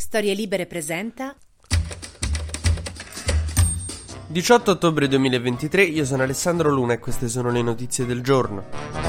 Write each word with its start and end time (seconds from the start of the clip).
Storie 0.00 0.32
Libere 0.32 0.66
presenta 0.66 1.36
18 4.28 4.70
ottobre 4.70 5.08
2023, 5.08 5.82
io 5.82 6.04
sono 6.04 6.22
Alessandro 6.22 6.70
Luna 6.70 6.92
e 6.92 6.98
queste 7.00 7.28
sono 7.28 7.50
le 7.50 7.62
notizie 7.62 8.06
del 8.06 8.22
giorno. 8.22 9.07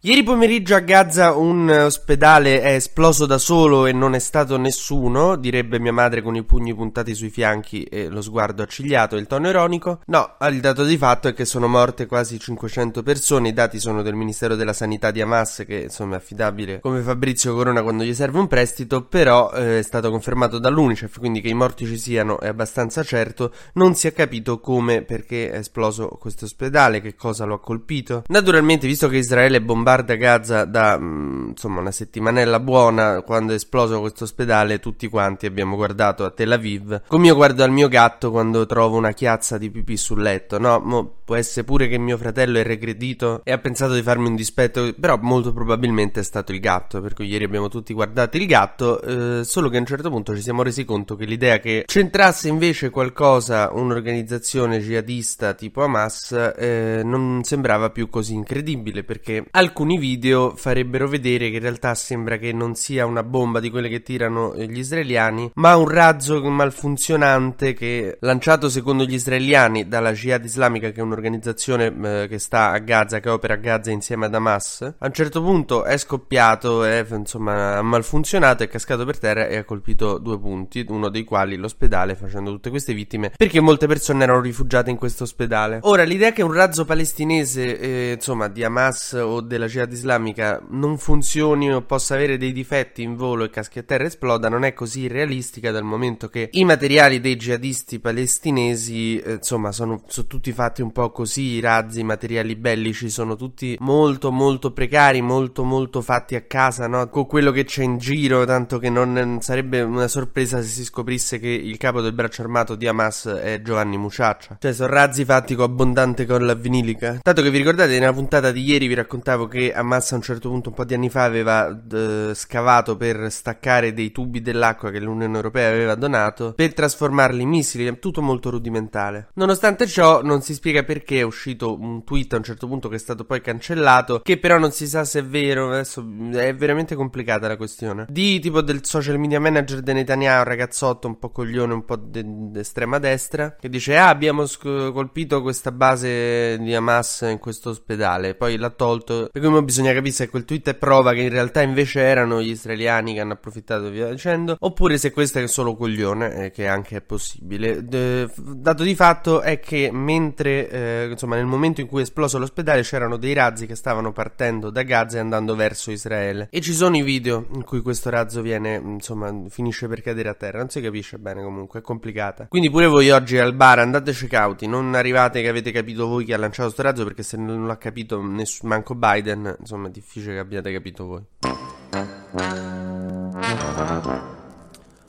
Ieri 0.00 0.22
pomeriggio 0.22 0.74
a 0.74 0.80
Gaza 0.80 1.34
un 1.34 1.68
ospedale 1.70 2.60
è 2.60 2.74
esploso 2.74 3.24
da 3.24 3.38
solo 3.38 3.86
e 3.86 3.92
non 3.92 4.14
è 4.14 4.18
stato 4.18 4.58
nessuno, 4.58 5.36
direbbe 5.36 5.80
mia 5.80 5.92
madre 5.92 6.20
con 6.20 6.36
i 6.36 6.44
pugni 6.44 6.74
puntati 6.74 7.14
sui 7.14 7.30
fianchi 7.30 7.82
e 7.84 8.08
lo 8.08 8.20
sguardo 8.20 8.62
accigliato 8.62 9.16
e 9.16 9.20
il 9.20 9.26
tono 9.26 9.48
ironico. 9.48 10.00
No, 10.06 10.36
il 10.42 10.60
dato 10.60 10.84
di 10.84 10.98
fatto 10.98 11.28
è 11.28 11.34
che 11.34 11.46
sono 11.46 11.66
morte 11.66 12.04
quasi 12.04 12.38
500 12.38 13.02
persone, 13.02 13.48
i 13.48 13.52
dati 13.54 13.80
sono 13.80 14.02
del 14.02 14.14
Ministero 14.14 14.54
della 14.54 14.74
Sanità 14.74 15.10
di 15.10 15.22
Hamas 15.22 15.64
che 15.66 15.84
insomma 15.84 16.14
è 16.14 16.18
affidabile 16.18 16.80
come 16.80 17.00
Fabrizio 17.00 17.54
Corona 17.54 17.82
quando 17.82 18.04
gli 18.04 18.14
serve 18.14 18.38
un 18.38 18.48
prestito, 18.48 19.02
però 19.02 19.50
eh, 19.52 19.78
è 19.78 19.82
stato 19.82 20.10
confermato 20.10 20.58
dall'UNICEF, 20.58 21.18
quindi 21.18 21.40
che 21.40 21.48
i 21.48 21.54
morti 21.54 21.86
ci 21.86 21.96
siano 21.96 22.38
è 22.38 22.48
abbastanza 22.48 23.02
certo, 23.02 23.52
non 23.72 23.94
si 23.94 24.06
è 24.06 24.12
capito 24.12 24.60
come, 24.60 25.02
perché 25.02 25.50
è 25.50 25.56
esploso 25.56 26.08
questo 26.20 26.44
ospedale, 26.44 27.00
che 27.00 27.16
cosa 27.16 27.44
lo 27.44 27.54
ha 27.54 27.60
colpito. 27.60 28.22
Naturalmente, 28.28 28.86
visto 28.86 29.08
che 29.08 29.16
Israele 29.16 29.62
bombarda 29.62 29.85
bombarda 29.86 30.16
Gaza 30.16 30.64
da 30.64 30.98
mm, 30.98 31.50
insomma 31.50 31.78
una 31.78 31.92
settimanella 31.92 32.58
buona 32.58 33.22
quando 33.22 33.52
è 33.52 33.54
esploso 33.54 34.00
questo 34.00 34.24
ospedale 34.24 34.80
tutti 34.80 35.06
quanti 35.06 35.46
abbiamo 35.46 35.76
guardato 35.76 36.24
a 36.24 36.30
Tel 36.30 36.50
Aviv. 36.50 37.02
Come 37.06 37.28
io 37.28 37.36
guardo 37.36 37.62
al 37.62 37.70
mio 37.70 37.86
gatto 37.86 38.32
quando 38.32 38.66
trovo 38.66 38.96
una 38.96 39.12
chiazza 39.12 39.58
di 39.58 39.70
pipì 39.70 39.96
sul 39.96 40.22
letto 40.22 40.58
no? 40.58 40.80
Mo 40.80 41.14
può 41.26 41.36
essere 41.36 41.64
pure 41.64 41.88
che 41.88 41.98
mio 41.98 42.16
fratello 42.16 42.58
è 42.58 42.62
regredito 42.62 43.40
e 43.44 43.50
ha 43.50 43.58
pensato 43.58 43.94
di 43.94 44.02
farmi 44.02 44.28
un 44.28 44.36
dispetto 44.36 44.92
però 44.98 45.18
molto 45.20 45.52
probabilmente 45.52 46.20
è 46.20 46.22
stato 46.22 46.52
il 46.52 46.60
gatto 46.60 47.00
per 47.00 47.14
cui 47.14 47.26
ieri 47.26 47.44
abbiamo 47.44 47.68
tutti 47.68 47.92
guardato 47.92 48.36
il 48.36 48.46
gatto 48.46 49.00
eh, 49.02 49.44
solo 49.44 49.68
che 49.68 49.76
a 49.76 49.80
un 49.80 49.86
certo 49.86 50.08
punto 50.08 50.36
ci 50.36 50.40
siamo 50.40 50.62
resi 50.62 50.84
conto 50.84 51.16
che 51.16 51.24
l'idea 51.24 51.58
che 51.58 51.82
centrasse 51.86 52.48
invece 52.48 52.90
qualcosa 52.90 53.70
un'organizzazione 53.72 54.78
jihadista 54.78 55.54
tipo 55.54 55.82
Hamas 55.82 56.30
eh, 56.56 57.00
non 57.04 57.40
sembrava 57.42 57.90
più 57.90 58.08
così 58.08 58.34
incredibile 58.34 59.02
perché 59.02 59.44
alcuni 59.50 59.75
alcuni 59.76 59.98
video 59.98 60.54
farebbero 60.56 61.06
vedere 61.06 61.50
che 61.50 61.56
in 61.56 61.60
realtà 61.60 61.94
sembra 61.94 62.38
che 62.38 62.50
non 62.50 62.74
sia 62.74 63.04
una 63.04 63.22
bomba 63.22 63.60
di 63.60 63.68
quelle 63.68 63.90
che 63.90 64.00
tirano 64.00 64.56
gli 64.56 64.78
israeliani, 64.78 65.50
ma 65.56 65.76
un 65.76 65.86
razzo 65.86 66.42
malfunzionante 66.42 67.74
che 67.74 68.16
lanciato 68.20 68.70
secondo 68.70 69.04
gli 69.04 69.12
israeliani 69.12 69.86
dalla 69.86 70.12
Jihad 70.12 70.42
Islamica, 70.42 70.90
che 70.92 71.00
è 71.00 71.02
un'organizzazione 71.02 72.22
eh, 72.22 72.26
che 72.26 72.38
sta 72.38 72.70
a 72.70 72.78
Gaza, 72.78 73.20
che 73.20 73.28
opera 73.28 73.52
a 73.52 73.58
Gaza 73.58 73.90
insieme 73.90 74.24
ad 74.24 74.34
Hamas, 74.34 74.80
a 74.98 75.06
un 75.06 75.12
certo 75.12 75.42
punto 75.42 75.84
è 75.84 75.98
scoppiato, 75.98 76.82
è, 76.82 77.04
insomma, 77.10 77.76
ha 77.76 77.82
malfunzionato, 77.82 78.62
è 78.62 78.68
cascato 78.68 79.04
per 79.04 79.18
terra 79.18 79.46
e 79.46 79.58
ha 79.58 79.64
colpito 79.64 80.16
due 80.16 80.38
punti, 80.38 80.86
uno 80.88 81.10
dei 81.10 81.24
quali 81.24 81.56
l'ospedale, 81.56 82.14
facendo 82.14 82.50
tutte 82.50 82.70
queste 82.70 82.94
vittime, 82.94 83.30
perché 83.36 83.60
molte 83.60 83.86
persone 83.86 84.22
erano 84.22 84.40
rifugiate 84.40 84.88
in 84.88 84.96
questo 84.96 85.24
ospedale. 85.24 85.80
Ora, 85.82 86.02
l'idea 86.04 86.32
che 86.32 86.40
un 86.40 86.54
razzo 86.54 86.86
palestinese, 86.86 87.78
eh, 87.78 88.12
insomma, 88.14 88.48
di 88.48 88.64
Hamas 88.64 89.12
o 89.12 89.42
della 89.42 89.64
jihad 89.66 89.92
islamica 89.92 90.62
non 90.70 90.98
funzioni 90.98 91.72
o 91.72 91.82
possa 91.82 92.14
avere 92.14 92.36
dei 92.38 92.52
difetti 92.52 93.02
in 93.02 93.16
volo 93.16 93.44
e 93.44 93.50
caschi 93.50 93.78
a 93.78 93.82
terra 93.82 94.04
esploda 94.04 94.48
non 94.48 94.64
è 94.64 94.72
così 94.72 95.06
realistica 95.06 95.70
dal 95.70 95.84
momento 95.84 96.28
che 96.28 96.48
i 96.52 96.64
materiali 96.64 97.20
dei 97.20 97.36
jihadisti 97.36 97.98
palestinesi 97.98 99.18
eh, 99.18 99.32
insomma 99.34 99.72
sono, 99.72 100.02
sono, 100.06 100.26
tutti 100.26 100.52
fatti 100.52 100.82
un 100.82 100.92
po' 100.92 101.10
così 101.10 101.42
i 101.42 101.60
razzi, 101.60 102.00
i 102.00 102.04
materiali 102.04 102.56
bellici 102.56 103.10
sono 103.10 103.36
tutti 103.36 103.76
molto 103.80 104.30
molto 104.32 104.72
precari 104.72 105.20
molto 105.22 105.64
molto 105.64 106.00
fatti 106.00 106.34
a 106.34 106.42
casa 106.42 106.86
no? 106.86 107.08
con 107.08 107.26
quello 107.26 107.50
che 107.50 107.64
c'è 107.64 107.82
in 107.82 107.98
giro 107.98 108.44
tanto 108.44 108.78
che 108.78 108.90
non 108.90 109.38
sarebbe 109.40 109.82
una 109.82 110.08
sorpresa 110.08 110.60
se 110.62 110.68
si 110.68 110.84
scoprisse 110.84 111.38
che 111.38 111.48
il 111.48 111.76
capo 111.76 112.00
del 112.00 112.12
braccio 112.12 112.42
armato 112.42 112.74
di 112.74 112.86
Hamas 112.86 113.26
è 113.26 113.60
Giovanni 113.62 113.96
Muciaccia 113.96 114.56
cioè 114.60 114.72
sono 114.72 114.92
razzi 114.92 115.24
fatti 115.24 115.54
con 115.54 115.64
abbondante 115.64 116.26
colla 116.26 116.54
vinilica 116.54 117.18
tanto 117.22 117.42
che 117.42 117.50
vi 117.50 117.58
ricordate 117.58 117.98
nella 117.98 118.12
puntata 118.12 118.50
di 118.52 118.62
ieri 118.62 118.86
vi 118.86 118.94
raccontavo 118.94 119.46
che 119.46 119.55
Hamas 119.74 120.12
a 120.12 120.16
un 120.16 120.22
certo 120.22 120.48
punto, 120.48 120.68
un 120.68 120.74
po' 120.74 120.84
di 120.84 120.94
anni 120.94 121.10
fa, 121.10 121.24
aveva 121.24 121.72
d- 121.72 122.32
scavato 122.34 122.96
per 122.96 123.30
staccare 123.30 123.92
dei 123.92 124.12
tubi 124.12 124.42
dell'acqua 124.42 124.90
che 124.90 125.00
l'Unione 125.00 125.34
Europea 125.34 125.68
aveva 125.68 125.94
donato 125.94 126.52
per 126.54 126.74
trasformarli 126.74 127.42
in 127.42 127.48
missili, 127.48 127.98
tutto 127.98 128.22
molto 128.22 128.50
rudimentale. 128.50 129.28
Nonostante 129.34 129.86
ciò, 129.86 130.22
non 130.22 130.42
si 130.42 130.54
spiega 130.54 130.84
perché 130.84 131.20
è 131.20 131.22
uscito 131.22 131.74
un 131.74 132.04
tweet 132.04 132.34
a 132.34 132.36
un 132.36 132.44
certo 132.44 132.66
punto 132.66 132.88
che 132.88 132.96
è 132.96 132.98
stato 132.98 133.24
poi 133.24 133.40
cancellato, 133.40 134.20
che 134.20 134.38
però 134.38 134.58
non 134.58 134.72
si 134.72 134.86
sa 134.86 135.04
se 135.04 135.20
è 135.20 135.24
vero, 135.24 135.70
adesso 135.70 136.06
è 136.32 136.54
veramente 136.54 136.94
complicata 136.94 137.48
la 137.48 137.56
questione. 137.56 138.06
Di 138.08 138.38
tipo 138.40 138.60
del 138.60 138.84
social 138.84 139.18
media 139.18 139.40
manager 139.40 139.80
di 139.80 139.92
Netanyahu, 139.92 140.38
un 140.38 140.44
ragazzotto 140.44 141.06
un 141.06 141.18
po' 141.18 141.30
coglione, 141.30 141.72
un 141.72 141.84
po' 141.84 141.96
d'estrema 141.96 142.98
de- 142.98 143.04
destra, 143.06 143.56
che 143.58 143.68
dice 143.68 143.96
ah 143.96 144.08
abbiamo 144.08 144.44
sc- 144.46 144.92
colpito 144.92 145.40
questa 145.40 145.72
base 145.72 146.58
di 146.58 146.74
Hamas 146.74 147.26
in 147.30 147.38
questo 147.38 147.70
ospedale, 147.70 148.34
poi 148.34 148.56
l'ha 148.56 148.70
tolto, 148.70 149.28
per 149.32 149.40
cui 149.50 149.62
bisogna 149.62 149.92
capire 149.92 150.12
se 150.12 150.28
quel 150.28 150.44
tweet 150.44 150.68
è 150.70 150.74
prova 150.74 151.12
che 151.12 151.22
in 151.22 151.28
realtà 151.30 151.62
invece 151.62 152.00
erano 152.00 152.42
gli 152.42 152.50
israeliani 152.50 153.14
che 153.14 153.20
hanno 153.20 153.34
approfittato 153.34 153.88
via 153.90 154.08
dicendo, 154.08 154.56
oppure 154.58 154.98
se 154.98 155.10
questo 155.10 155.38
è 155.38 155.46
solo 155.46 155.76
coglione, 155.76 156.44
eh, 156.44 156.50
che 156.50 156.66
anche 156.66 156.96
è 156.96 157.00
possibile. 157.00 157.84
De, 157.84 158.28
dato 158.36 158.82
di 158.82 158.94
fatto 158.94 159.40
è 159.40 159.60
che 159.60 159.90
mentre, 159.92 160.68
eh, 160.68 161.08
insomma, 161.10 161.36
nel 161.36 161.46
momento 161.46 161.80
in 161.80 161.86
cui 161.86 162.00
è 162.00 162.02
esploso 162.02 162.38
l'ospedale 162.38 162.82
c'erano 162.82 163.16
dei 163.16 163.32
razzi 163.32 163.66
che 163.66 163.74
stavano 163.74 164.12
partendo 164.12 164.70
da 164.70 164.82
Gaza 164.82 165.16
e 165.16 165.20
andando 165.20 165.54
verso 165.54 165.90
Israele. 165.90 166.48
E 166.50 166.60
ci 166.60 166.72
sono 166.72 166.96
i 166.96 167.02
video 167.02 167.46
in 167.54 167.64
cui 167.64 167.80
questo 167.80 168.10
razzo 168.10 168.42
viene, 168.42 168.80
insomma, 168.82 169.34
finisce 169.48 169.88
per 169.88 170.02
cadere 170.02 170.28
a 170.28 170.34
terra. 170.34 170.58
Non 170.58 170.68
si 170.68 170.80
capisce 170.80 171.18
bene 171.18 171.42
comunque, 171.42 171.80
è 171.80 171.82
complicata. 171.82 172.46
Quindi 172.48 172.70
pure 172.70 172.86
voi 172.86 173.10
oggi 173.10 173.38
al 173.38 173.54
bar 173.54 173.78
andateci 173.78 174.26
cauti, 174.26 174.66
non 174.66 174.94
arrivate 174.94 175.42
che 175.42 175.48
avete 175.48 175.70
capito 175.70 176.06
voi 176.06 176.24
chi 176.24 176.32
ha 176.32 176.38
lanciato 176.38 176.64
questo 176.64 176.82
razzo, 176.82 177.04
perché 177.04 177.22
se 177.22 177.36
non 177.36 177.66
l'ha 177.66 177.78
capito 177.78 178.20
nessuno, 178.22 178.70
manco 178.70 178.94
Biden, 178.94 179.35
insomma 179.58 179.88
è 179.88 179.90
difficile 179.90 180.34
che 180.34 180.38
abbiate 180.40 180.72
capito 180.72 181.04
voi. 181.06 181.24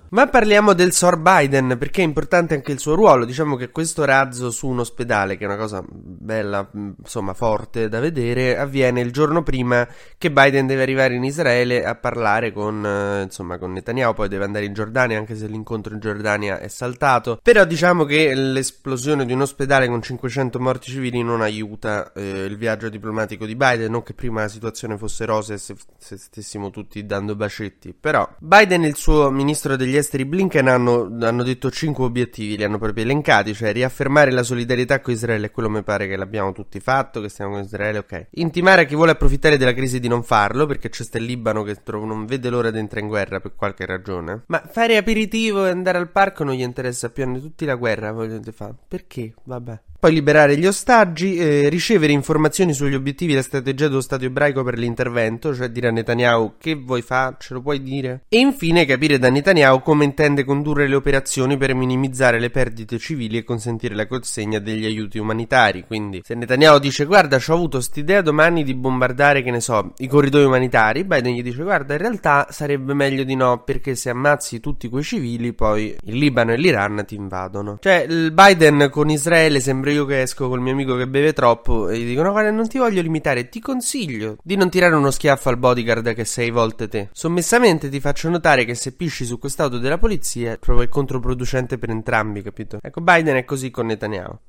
Ma 0.10 0.28
parliamo 0.28 0.74
del 0.74 0.94
Sor 0.94 1.18
Biden 1.18 1.76
perché 1.78 2.02
è 2.02 2.06
importante 2.06 2.54
anche 2.54 2.72
il 2.72 2.80
suo 2.80 2.96
ruolo. 2.96 3.26
Diciamo 3.26 3.56
che 3.58 3.70
questo 3.72 4.06
razzo 4.06 4.52
su 4.52 4.68
un 4.68 4.80
ospedale, 4.80 5.36
che 5.36 5.44
è 5.44 5.48
una 5.48 5.58
cosa 5.58 5.84
bella, 5.86 6.70
insomma, 6.72 7.34
forte 7.34 7.90
da 7.90 8.00
vedere, 8.00 8.58
avviene 8.58 9.02
il 9.02 9.12
giorno 9.12 9.44
prima 9.44 9.86
che 10.18 10.32
Biden 10.32 10.66
deve 10.66 10.84
arrivare 10.84 11.16
in 11.16 11.26
Israele 11.26 11.84
a 11.84 11.96
parlare 11.96 12.54
con, 12.54 12.86
eh, 12.86 13.24
insomma, 13.24 13.58
con 13.58 13.74
Netanyahu. 13.74 14.14
Poi 14.14 14.30
deve 14.30 14.46
andare 14.46 14.66
in 14.66 14.74
Giordania, 14.74 15.18
anche 15.18 15.36
se 15.36 15.48
l'incontro 15.48 15.94
in 15.94 16.00
Giordania 16.00 16.60
è 16.60 16.70
saltato. 16.70 17.40
Però 17.42 17.66
diciamo 17.66 18.06
che 18.06 18.34
l'esplosione 18.34 19.26
di 19.26 19.34
un 19.34 19.42
ospedale 19.42 19.88
con 19.90 20.02
500 20.02 20.60
morti 20.60 20.92
civili 20.92 21.22
non 21.22 21.42
aiuta 21.42 22.14
eh, 22.14 22.46
il 22.46 22.56
viaggio 22.56 22.88
diplomatico 22.88 23.46
di 23.46 23.56
Biden. 23.56 23.92
Non 23.92 24.04
che 24.04 24.14
prima 24.14 24.42
la 24.42 24.48
situazione 24.48 24.98
fosse 24.98 25.26
rosa 25.26 25.54
e 25.54 25.58
se, 25.58 25.76
se 25.98 26.18
stessimo 26.18 26.70
tutti 26.70 27.06
dando 27.06 27.36
bacetti. 27.36 27.94
Però 28.00 28.28
Biden 28.40 28.86
e 28.86 28.88
il 28.88 28.96
suo 28.96 29.30
ministro 29.30 29.76
degli 29.76 29.97
esteri 29.98 30.26
Blinken 30.26 30.68
hanno, 30.68 31.10
hanno, 31.22 31.44
detto 31.44 31.70
cinque 31.70 32.06
obiettivi, 32.06 32.58
li 32.58 32.64
hanno 32.64 32.78
proprio 32.78 33.04
elencati, 33.04 33.54
cioè 33.54 33.74
riaffermare 33.74 34.32
la 34.32 34.44
solidarietà 34.44 35.02
con 35.02 35.14
Israele, 35.14 35.52
quello 35.52 35.70
mi 35.70 35.84
pare 35.84 36.08
che 36.08 36.16
l'abbiamo 36.16 36.52
tutti 36.54 36.80
fatto, 36.80 37.22
che 37.22 37.30
stiamo 37.30 37.54
con 37.54 37.64
Israele, 37.64 38.00
ok. 38.00 38.28
Intimare 38.32 38.82
a 38.82 38.86
chi 38.86 38.96
vuole 38.96 39.12
approfittare 39.12 39.58
della 39.58 39.74
crisi 39.74 40.00
di 40.00 40.08
non 40.08 40.24
farlo, 40.24 40.66
perché 40.66 40.90
c'è 40.90 41.04
sta 41.04 41.18
il 41.18 41.26
Libano 41.26 41.64
che 41.64 41.78
non 41.88 42.26
vede 42.26 42.50
l'ora 42.50 42.72
di 42.72 42.80
entrare 42.80 43.02
in 43.02 43.10
guerra 43.10 43.40
per 43.40 43.56
qualche 43.56 43.86
ragione. 43.86 44.44
Ma 44.48 44.62
fare 44.70 44.98
aperitivo 44.98 45.66
e 45.66 45.70
andare 45.70 45.98
al 45.98 46.10
parco 46.12 46.44
non 46.44 46.54
gli 46.54 46.62
interessa 46.62 47.10
più, 47.10 47.24
hanno 47.24 47.40
tutti 47.40 47.66
la 47.66 47.76
guerra, 47.76 48.12
vogliono 48.12 48.42
fare. 48.52 48.76
Perché? 48.88 49.34
Vabbè. 49.44 49.80
Poi 50.00 50.14
liberare 50.14 50.58
gli 50.58 50.68
ostaggi, 50.68 51.38
eh, 51.38 51.70
ricevere 51.70 52.14
informazioni 52.14 52.72
sugli 52.72 52.94
obiettivi 52.94 53.32
e 53.32 53.38
la 53.38 53.42
strategia 53.42 53.88
dello 53.88 54.00
Stato 54.00 54.26
ebraico 54.26 54.62
per 54.62 54.78
l'intervento, 54.78 55.56
cioè 55.56 55.70
dire 55.70 55.88
a 55.88 55.92
Netanyahu 55.92 56.54
che 56.60 56.76
vuoi 56.76 57.02
fare, 57.02 57.38
ce 57.40 57.56
lo 57.56 57.62
puoi 57.62 57.82
dire. 57.82 58.26
E 58.30 58.38
infine 58.38 58.86
capire 58.86 59.18
da 59.18 59.32
Netanyahu 59.32 59.82
come 59.82 60.04
intende 60.04 60.44
condurre 60.44 60.88
le 60.88 60.94
operazioni 60.94 61.58
per 61.58 61.74
minimizzare 61.74 62.40
le 62.40 62.52
perdite 62.52 63.00
civili 63.00 63.38
e 63.38 63.44
consentire 63.44 63.96
la 63.96 64.06
consegna 64.06 64.60
degli 64.60 64.86
aiuti 64.86 65.18
umanitari. 65.18 65.84
Quindi 65.88 66.22
se 66.24 66.36
Netanyahu 66.36 66.78
dice 66.78 67.06
guarda 67.06 67.38
ho 67.38 67.54
avuto 67.54 67.78
quest'idea 67.78 68.22
domani 68.22 68.64
di 68.64 68.76
bombardare, 68.76 69.42
che 69.42 69.50
ne 69.50 69.62
so, 69.62 69.94
i 69.98 70.08
corridoi 70.08 70.46
umanitari, 70.46 71.06
Biden 71.06 71.34
gli 71.34 71.42
dice 71.42 71.64
guarda 71.64 71.94
in 71.94 72.00
realtà 72.00 72.46
sarebbe 72.52 72.94
meglio 72.94 73.24
di 73.24 73.34
no 73.34 73.64
perché 73.64 73.96
se 73.96 74.12
ammazzi 74.12 74.60
tutti 74.60 74.90
quei 74.90 75.04
civili 75.04 75.54
poi 75.54 75.96
il 76.04 76.18
Libano 76.18 76.52
e 76.52 76.58
l'Iran 76.58 77.04
ti 77.08 77.16
invadono. 77.16 77.80
Cioè 77.82 78.06
il 78.08 78.32
Biden 78.32 78.90
con 78.92 79.10
Israele 79.10 79.60
sembra 79.60 79.86
io 79.98 80.06
che 80.06 80.22
esco 80.22 80.48
col 80.48 80.62
mio 80.62 80.74
amico 80.74 80.96
che 80.96 81.08
beve 81.08 81.34
troppo 81.34 81.90
e 81.90 81.98
gli 82.00 82.06
dico 82.06 82.22
no 82.22 82.32
guarda 82.32 82.52
non 82.52 82.68
ti 82.68 82.78
voglio 82.78 83.02
limitare, 83.02 83.50
ti 83.50 83.60
consiglio 83.60 84.38
di 84.44 84.56
non 84.56 84.70
tirare 84.70 84.96
uno 84.96 85.12
schiaffo 85.12 85.50
al 85.50 85.58
bodyguard 85.58 86.14
che 86.14 86.26
sei 86.26 86.52
volte 86.52 86.88
te. 86.88 87.10
Sommessamente 87.12 87.90
ti 87.90 88.00
faccio 88.00 88.30
notare 88.30 88.64
che 88.66 88.76
se 88.76 88.94
pisci 88.94 89.26
su 89.26 89.40
quest'auto 89.40 89.80
della 89.80 89.98
polizia 89.98 90.54
è 90.54 90.58
proprio 90.58 90.84
il 90.84 90.90
controproducente 90.90 91.78
per 91.78 91.90
entrambi, 91.90 92.42
capito? 92.42 92.80
Ecco, 92.82 93.02
Biden 93.02 93.36
è 93.36 93.46
così 93.46 93.72
con 93.72 93.88
Netanyahu. 93.88 94.40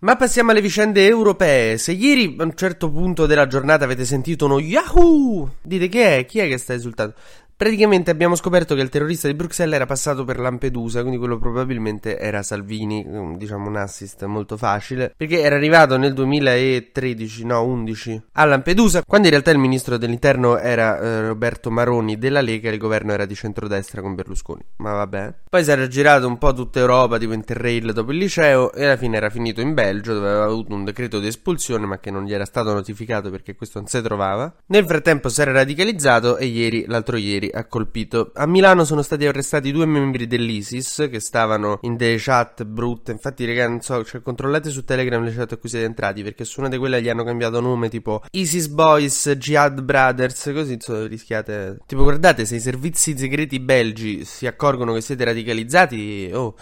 Ma 0.00 0.14
passiamo 0.14 0.52
alle 0.52 0.60
vicende 0.60 1.06
europee. 1.06 1.76
Se 1.76 1.90
ieri 1.90 2.36
a 2.38 2.44
un 2.44 2.54
certo 2.54 2.88
punto 2.90 3.26
della 3.26 3.48
giornata 3.48 3.84
avete 3.84 4.04
sentito 4.04 4.44
uno 4.44 4.60
Yahoo! 4.60 5.56
Dite 5.60 5.88
che 5.88 6.18
è? 6.18 6.24
Chi 6.24 6.38
è 6.38 6.46
che 6.46 6.56
sta 6.56 6.72
esultando? 6.72 7.14
Praticamente 7.58 8.12
abbiamo 8.12 8.36
scoperto 8.36 8.76
che 8.76 8.82
il 8.82 8.88
terrorista 8.88 9.26
di 9.26 9.34
Bruxelles 9.34 9.74
era 9.74 9.84
passato 9.84 10.24
per 10.24 10.38
Lampedusa, 10.38 11.00
quindi 11.00 11.18
quello 11.18 11.38
probabilmente 11.38 12.16
era 12.16 12.44
Salvini, 12.44 13.04
diciamo 13.36 13.66
un 13.66 13.74
assist 13.74 14.24
molto 14.26 14.56
facile, 14.56 15.12
perché 15.16 15.40
era 15.40 15.56
arrivato 15.56 15.96
nel 15.96 16.12
2013, 16.12 17.44
no 17.44 17.64
11, 17.64 18.22
a 18.34 18.44
Lampedusa, 18.44 19.02
quando 19.04 19.26
in 19.26 19.32
realtà 19.32 19.50
il 19.50 19.58
ministro 19.58 19.96
dell'interno 19.96 20.56
era 20.56 21.00
eh, 21.00 21.26
Roberto 21.26 21.68
Maroni 21.68 22.16
della 22.16 22.42
Lega 22.42 22.70
e 22.70 22.74
il 22.74 22.78
governo 22.78 23.10
era 23.10 23.26
di 23.26 23.34
centrodestra 23.34 24.02
con 24.02 24.14
Berlusconi, 24.14 24.64
ma 24.76 24.92
vabbè. 24.92 25.34
Poi 25.50 25.64
si 25.64 25.70
era 25.72 25.88
girato 25.88 26.28
un 26.28 26.38
po' 26.38 26.52
tutta 26.52 26.78
Europa, 26.78 27.18
tipo 27.18 27.32
Interrail 27.32 27.92
dopo 27.92 28.12
il 28.12 28.18
liceo, 28.18 28.72
e 28.72 28.84
alla 28.84 28.96
fine 28.96 29.16
era 29.16 29.30
finito 29.30 29.60
in 29.60 29.74
Belgio, 29.74 30.14
dove 30.14 30.28
aveva 30.28 30.44
avuto 30.44 30.72
un 30.72 30.84
decreto 30.84 31.18
di 31.18 31.26
espulsione, 31.26 31.86
ma 31.86 31.98
che 31.98 32.12
non 32.12 32.22
gli 32.22 32.32
era 32.32 32.44
stato 32.44 32.72
notificato 32.72 33.32
perché 33.32 33.56
questo 33.56 33.80
non 33.80 33.88
si 33.88 34.00
trovava. 34.00 34.54
Nel 34.66 34.86
frattempo 34.86 35.28
si 35.28 35.40
era 35.40 35.50
radicalizzato 35.50 36.36
e 36.36 36.46
ieri, 36.46 36.84
l'altro 36.86 37.16
ieri, 37.16 37.46
ha 37.52 37.64
colpito. 37.66 38.30
A 38.34 38.46
Milano 38.46 38.84
sono 38.84 39.02
stati 39.02 39.26
arrestati 39.26 39.72
due 39.72 39.86
membri 39.86 40.26
dell'ISIS 40.26 41.08
che 41.10 41.20
stavano 41.20 41.78
in 41.82 41.96
delle 41.96 42.16
chat 42.18 42.64
brutte. 42.64 43.12
Infatti, 43.12 43.44
raga, 43.46 43.68
non 43.68 43.80
so, 43.80 44.04
cioè, 44.04 44.22
controllate 44.22 44.70
su 44.70 44.84
Telegram 44.84 45.22
le 45.22 45.34
chat 45.34 45.52
a 45.52 45.56
cui 45.56 45.68
siete 45.68 45.84
entrati 45.86 46.22
perché 46.22 46.44
su 46.44 46.60
una 46.60 46.68
di 46.68 46.76
quelle 46.76 47.02
gli 47.02 47.08
hanno 47.08 47.24
cambiato 47.24 47.60
nome 47.60 47.88
tipo 47.88 48.22
ISIS 48.30 48.68
Boys, 48.68 49.30
Jihad 49.30 49.80
Brothers, 49.82 50.50
così 50.54 50.74
insomma, 50.74 51.06
rischiate. 51.06 51.78
Tipo, 51.86 52.02
guardate, 52.02 52.44
se 52.44 52.56
i 52.56 52.60
servizi 52.60 53.16
segreti 53.16 53.60
belgi 53.60 54.24
si 54.24 54.46
accorgono 54.46 54.92
che 54.92 55.00
siete 55.00 55.24
radicalizzati, 55.24 56.30
oh, 56.32 56.54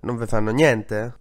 non 0.00 0.16
vi 0.16 0.26
fanno 0.26 0.50
niente. 0.50 1.14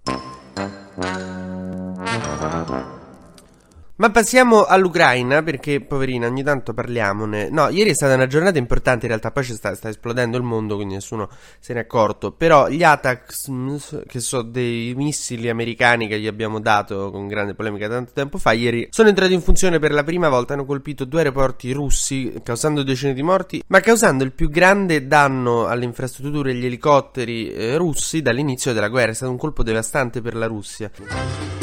Ma 3.95 4.09
passiamo 4.09 4.65
all'Ucraina 4.65 5.43
perché, 5.43 5.79
poverina, 5.79 6.25
ogni 6.25 6.41
tanto 6.41 6.73
parliamone. 6.73 7.49
No, 7.51 7.69
ieri 7.69 7.91
è 7.91 7.93
stata 7.93 8.15
una 8.15 8.25
giornata 8.25 8.57
importante 8.57 9.05
in 9.05 9.09
realtà, 9.09 9.29
poi 9.29 9.43
sta, 9.43 9.75
sta, 9.75 9.89
esplodendo 9.89 10.35
il 10.35 10.41
mondo, 10.41 10.75
quindi 10.75 10.95
nessuno 10.95 11.29
se 11.59 11.73
ne 11.73 11.81
è 11.81 11.83
accorto. 11.83 12.31
Però 12.31 12.69
gli 12.69 12.81
ATACMS, 12.81 14.05
che 14.07 14.19
sono 14.19 14.41
dei 14.41 14.95
missili 14.95 15.47
americani 15.47 16.07
che 16.07 16.19
gli 16.19 16.25
abbiamo 16.25 16.59
dato 16.59 17.11
con 17.11 17.27
grande 17.27 17.53
polemica 17.53 17.87
tanto 17.87 18.13
tempo 18.13 18.39
fa, 18.39 18.53
ieri 18.53 18.87
sono 18.89 19.09
entrati 19.09 19.33
in 19.33 19.41
funzione 19.41 19.77
per 19.77 19.91
la 19.91 20.03
prima 20.03 20.27
volta, 20.27 20.53
hanno 20.53 20.65
colpito 20.65 21.05
due 21.05 21.19
aeroporti 21.19 21.71
russi, 21.71 22.33
causando 22.41 22.81
decine 22.81 23.13
di 23.13 23.21
morti, 23.21 23.63
ma 23.67 23.79
causando 23.79 24.23
il 24.23 24.31
più 24.31 24.49
grande 24.49 25.05
danno 25.05 25.67
alle 25.67 25.85
infrastrutture 25.85 26.49
e 26.49 26.55
agli 26.55 26.65
elicotteri 26.65 27.53
eh, 27.53 27.77
russi 27.77 28.23
dall'inizio 28.23 28.73
della 28.73 28.89
guerra. 28.89 29.11
È 29.11 29.15
stato 29.15 29.31
un 29.31 29.37
colpo 29.37 29.61
devastante 29.61 30.19
per 30.19 30.33
la 30.33 30.47
Russia. 30.47 31.62